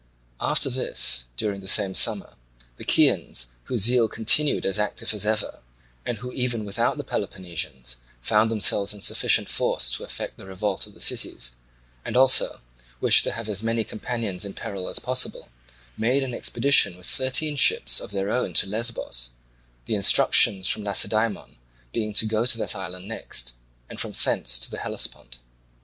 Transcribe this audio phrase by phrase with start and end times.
[0.39, 2.33] After this, during the same summer,
[2.77, 5.59] the Chians, whose zeal continued as active as ever,
[6.07, 10.87] and who even without the Peloponnesians found themselves in sufficient force to effect the revolt
[10.87, 11.51] of the cities
[12.03, 12.61] and also
[12.99, 15.49] wished to have as many companions in peril as possible,
[15.95, 19.33] made an expedition with thirteen ships of their own to Lesbos;
[19.85, 21.57] the instructions from Lacedaemon
[21.93, 23.53] being to go to that island next,
[23.87, 25.37] and from thence to the Hellespont.